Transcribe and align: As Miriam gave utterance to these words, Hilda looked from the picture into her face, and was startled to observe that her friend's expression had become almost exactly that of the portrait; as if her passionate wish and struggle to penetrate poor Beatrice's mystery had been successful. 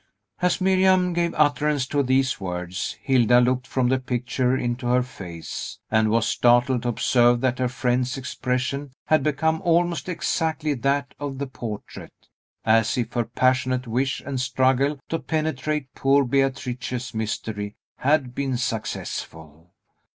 As 0.41 0.59
Miriam 0.59 1.13
gave 1.13 1.35
utterance 1.37 1.85
to 1.85 2.01
these 2.01 2.39
words, 2.41 2.97
Hilda 3.03 3.39
looked 3.39 3.67
from 3.67 3.87
the 3.89 3.99
picture 3.99 4.57
into 4.57 4.87
her 4.87 5.03
face, 5.03 5.77
and 5.91 6.09
was 6.09 6.25
startled 6.27 6.81
to 6.81 6.87
observe 6.89 7.39
that 7.41 7.59
her 7.59 7.67
friend's 7.67 8.17
expression 8.17 8.93
had 9.05 9.21
become 9.21 9.61
almost 9.61 10.09
exactly 10.09 10.73
that 10.73 11.13
of 11.19 11.37
the 11.37 11.45
portrait; 11.45 12.29
as 12.65 12.97
if 12.97 13.13
her 13.13 13.25
passionate 13.25 13.85
wish 13.85 14.21
and 14.21 14.41
struggle 14.41 14.99
to 15.09 15.19
penetrate 15.19 15.93
poor 15.93 16.25
Beatrice's 16.25 17.13
mystery 17.13 17.75
had 17.97 18.33
been 18.33 18.57
successful. 18.57 19.69